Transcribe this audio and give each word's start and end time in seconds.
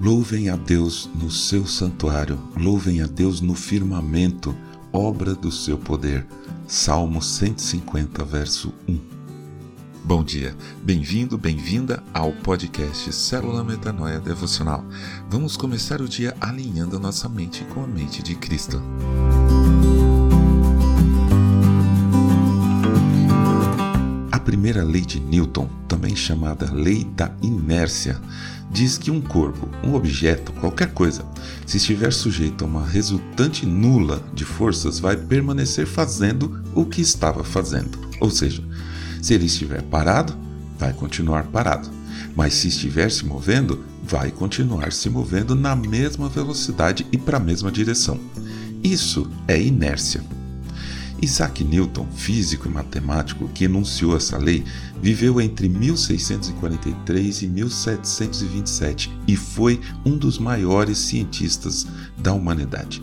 Louvem 0.00 0.48
a 0.48 0.56
Deus 0.56 1.10
no 1.14 1.30
seu 1.30 1.66
santuário, 1.66 2.38
louvem 2.56 3.02
a 3.02 3.06
Deus 3.06 3.42
no 3.42 3.54
firmamento, 3.54 4.56
obra 4.90 5.34
do 5.34 5.52
seu 5.52 5.76
poder. 5.76 6.26
Salmo 6.66 7.20
150, 7.20 8.24
verso 8.24 8.72
1. 8.88 8.98
Bom 10.02 10.24
dia, 10.24 10.56
bem-vindo, 10.82 11.36
bem-vinda 11.36 12.02
ao 12.14 12.32
podcast 12.32 13.12
Célula 13.12 13.62
Metanoia 13.62 14.18
Devocional. 14.18 14.82
Vamos 15.28 15.54
começar 15.54 16.00
o 16.00 16.08
dia 16.08 16.34
alinhando 16.40 16.96
a 16.96 16.98
nossa 16.98 17.28
mente 17.28 17.62
com 17.64 17.84
a 17.84 17.86
mente 17.86 18.22
de 18.22 18.34
Cristo. 18.34 18.82
A 24.40 24.42
primeira 24.42 24.82
lei 24.82 25.02
de 25.02 25.20
Newton, 25.20 25.68
também 25.86 26.16
chamada 26.16 26.72
lei 26.72 27.04
da 27.04 27.30
inércia, 27.42 28.18
diz 28.70 28.96
que 28.96 29.10
um 29.10 29.20
corpo, 29.20 29.68
um 29.84 29.94
objeto, 29.94 30.50
qualquer 30.52 30.94
coisa, 30.94 31.26
se 31.66 31.76
estiver 31.76 32.10
sujeito 32.10 32.64
a 32.64 32.66
uma 32.66 32.86
resultante 32.86 33.66
nula 33.66 34.24
de 34.32 34.46
forças, 34.46 34.98
vai 34.98 35.14
permanecer 35.14 35.86
fazendo 35.86 36.64
o 36.74 36.86
que 36.86 37.02
estava 37.02 37.44
fazendo. 37.44 37.98
Ou 38.18 38.30
seja, 38.30 38.64
se 39.20 39.34
ele 39.34 39.44
estiver 39.44 39.82
parado, 39.82 40.34
vai 40.78 40.94
continuar 40.94 41.44
parado. 41.48 41.90
Mas 42.34 42.54
se 42.54 42.68
estiver 42.68 43.10
se 43.10 43.26
movendo, 43.26 43.84
vai 44.02 44.30
continuar 44.30 44.90
se 44.90 45.10
movendo 45.10 45.54
na 45.54 45.76
mesma 45.76 46.30
velocidade 46.30 47.06
e 47.12 47.18
para 47.18 47.36
a 47.36 47.40
mesma 47.40 47.70
direção. 47.70 48.18
Isso 48.82 49.30
é 49.46 49.60
inércia. 49.60 50.24
Isaac 51.22 51.62
Newton, 51.62 52.06
físico 52.14 52.68
e 52.68 52.70
matemático 52.70 53.48
que 53.48 53.64
enunciou 53.64 54.16
essa 54.16 54.38
lei, 54.38 54.64
viveu 55.02 55.40
entre 55.40 55.68
1643 55.68 57.42
e 57.42 57.46
1727 57.46 59.12
e 59.26 59.36
foi 59.36 59.80
um 60.04 60.16
dos 60.16 60.38
maiores 60.38 60.98
cientistas 60.98 61.86
da 62.16 62.32
humanidade. 62.32 63.02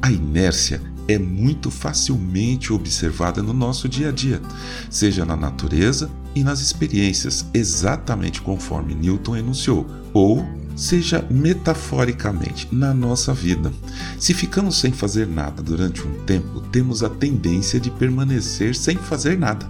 A 0.00 0.10
inércia 0.10 0.80
é 1.08 1.18
muito 1.18 1.70
facilmente 1.70 2.72
observada 2.72 3.42
no 3.42 3.52
nosso 3.52 3.88
dia 3.88 4.08
a 4.08 4.12
dia, 4.12 4.40
seja 4.88 5.24
na 5.24 5.36
natureza 5.36 6.10
e 6.34 6.42
nas 6.42 6.60
experiências, 6.60 7.44
exatamente 7.52 8.40
conforme 8.40 8.94
Newton 8.94 9.36
enunciou, 9.36 9.86
ou 10.12 10.46
seja 10.74 11.24
metaforicamente 11.30 12.68
na 12.72 12.92
nossa 12.94 13.32
vida. 13.32 13.72
Se 14.18 14.34
ficamos 14.34 14.78
sem 14.78 14.92
fazer 14.92 15.26
nada 15.26 15.62
durante 15.62 16.06
um 16.06 16.24
tempo, 16.24 16.60
temos 16.60 17.02
a 17.02 17.08
tendência 17.08 17.78
de 17.80 17.90
permanecer 17.90 18.74
sem 18.74 18.96
fazer 18.96 19.38
nada. 19.38 19.68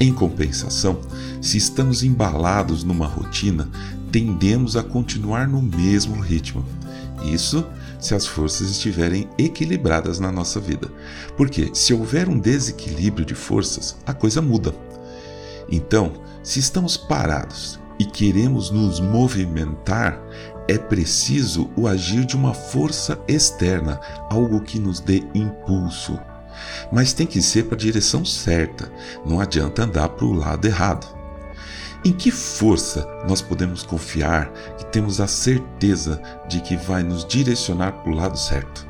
Em 0.00 0.12
compensação, 0.12 1.00
se 1.40 1.56
estamos 1.56 2.02
embalados 2.02 2.82
numa 2.82 3.06
rotina, 3.06 3.68
tendemos 4.10 4.76
a 4.76 4.82
continuar 4.82 5.46
no 5.46 5.62
mesmo 5.62 6.20
ritmo. 6.20 6.64
Isso 7.24 7.64
se 8.00 8.14
as 8.14 8.26
forças 8.26 8.70
estiverem 8.70 9.28
equilibradas 9.38 10.18
na 10.18 10.30
nossa 10.30 10.60
vida. 10.60 10.90
Porque 11.36 11.70
se 11.72 11.94
houver 11.94 12.28
um 12.28 12.38
desequilíbrio 12.38 13.24
de 13.24 13.34
forças, 13.34 13.96
a 14.06 14.12
coisa 14.12 14.42
muda. 14.42 14.74
Então, 15.70 16.12
se 16.42 16.58
estamos 16.58 16.96
parados 16.96 17.80
e 17.98 18.04
queremos 18.04 18.70
nos 18.70 19.00
movimentar, 19.00 20.20
é 20.68 20.78
preciso 20.78 21.70
o 21.76 21.86
agir 21.86 22.24
de 22.24 22.36
uma 22.36 22.54
força 22.54 23.18
externa, 23.28 24.00
algo 24.30 24.60
que 24.60 24.78
nos 24.78 25.00
dê 25.00 25.22
impulso. 25.34 26.18
Mas 26.92 27.12
tem 27.12 27.26
que 27.26 27.42
ser 27.42 27.64
para 27.64 27.76
a 27.76 27.78
direção 27.78 28.24
certa, 28.24 28.90
não 29.26 29.40
adianta 29.40 29.84
andar 29.84 30.08
para 30.08 30.24
o 30.24 30.32
lado 30.32 30.66
errado. 30.66 31.06
Em 32.04 32.12
que 32.12 32.30
força 32.30 33.06
nós 33.26 33.40
podemos 33.40 33.82
confiar 33.82 34.52
que 34.76 34.84
temos 34.86 35.20
a 35.20 35.26
certeza 35.26 36.20
de 36.48 36.60
que 36.60 36.76
vai 36.76 37.02
nos 37.02 37.24
direcionar 37.24 37.92
para 37.92 38.12
o 38.12 38.14
lado 38.14 38.38
certo? 38.38 38.86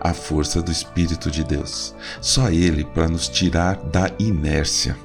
A 0.00 0.14
força 0.14 0.62
do 0.62 0.72
Espírito 0.72 1.30
de 1.30 1.44
Deus. 1.44 1.94
Só 2.20 2.50
Ele 2.50 2.84
para 2.84 3.08
nos 3.08 3.28
tirar 3.28 3.76
da 3.76 4.10
inércia. 4.18 4.96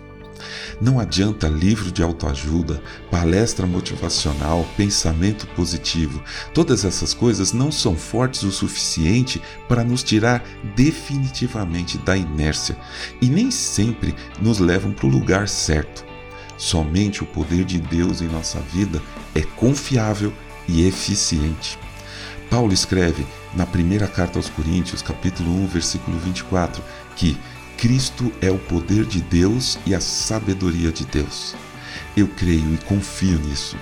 Não 0.81 0.99
adianta 0.99 1.47
livro 1.47 1.91
de 1.91 2.03
autoajuda, 2.03 2.81
palestra 3.09 3.65
motivacional, 3.65 4.65
pensamento 4.75 5.47
positivo. 5.47 6.21
Todas 6.53 6.85
essas 6.85 7.13
coisas 7.13 7.53
não 7.53 7.71
são 7.71 7.95
fortes 7.95 8.43
o 8.43 8.51
suficiente 8.51 9.41
para 9.67 9.83
nos 9.83 10.03
tirar 10.03 10.43
definitivamente 10.75 11.97
da 11.97 12.17
inércia 12.17 12.77
e 13.21 13.27
nem 13.27 13.51
sempre 13.51 14.15
nos 14.41 14.59
levam 14.59 14.91
para 14.91 15.07
o 15.07 15.09
lugar 15.09 15.47
certo. 15.47 16.05
Somente 16.57 17.23
o 17.23 17.25
poder 17.25 17.65
de 17.65 17.79
Deus 17.79 18.21
em 18.21 18.27
nossa 18.27 18.59
vida 18.59 19.01
é 19.35 19.41
confiável 19.41 20.33
e 20.67 20.87
eficiente. 20.87 21.77
Paulo 22.49 22.71
escreve 22.71 23.25
na 23.55 23.65
primeira 23.65 24.07
carta 24.07 24.37
aos 24.37 24.49
Coríntios, 24.49 25.01
capítulo 25.01 25.49
1, 25.63 25.67
versículo 25.67 26.17
24, 26.19 26.83
que 27.15 27.37
Cristo 27.83 28.31
é 28.41 28.49
o 28.49 28.57
poder 28.57 29.03
de 29.03 29.19
Deus 29.19 29.77
e 29.85 29.93
a 29.93 29.99
sabedoria 29.99 30.89
de 30.89 31.03
Deus. 31.03 31.53
Eu 32.15 32.29
creio 32.29 32.73
e 32.73 32.77
confio 32.77 33.37
nisso. 33.39 33.75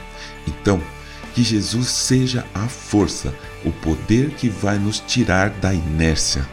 Então, 0.47 0.81
que 1.35 1.43
Jesus 1.43 1.89
seja 1.89 2.43
a 2.51 2.67
força, 2.67 3.31
o 3.63 3.71
poder 3.71 4.31
que 4.31 4.49
vai 4.49 4.79
nos 4.79 4.99
tirar 5.01 5.51
da 5.51 5.71
inércia. 5.71 6.43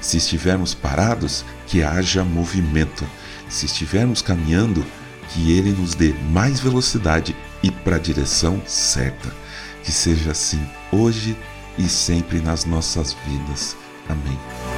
Se 0.00 0.16
estivermos 0.16 0.74
parados, 0.74 1.44
que 1.68 1.84
haja 1.84 2.24
movimento. 2.24 3.06
Se 3.48 3.66
estivermos 3.66 4.20
caminhando, 4.20 4.84
que 5.28 5.52
Ele 5.52 5.70
nos 5.70 5.94
dê 5.94 6.12
mais 6.32 6.58
velocidade 6.58 7.36
e 7.62 7.70
para 7.70 7.94
a 7.94 8.00
direção 8.00 8.60
certa. 8.66 9.32
Que 9.84 9.92
seja 9.92 10.32
assim 10.32 10.60
hoje 10.90 11.36
e 11.78 11.88
sempre 11.88 12.40
nas 12.40 12.64
nossas 12.64 13.16
vidas. 13.24 13.76
Amém. 14.08 14.77